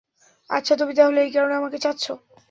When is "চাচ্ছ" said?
1.77-2.05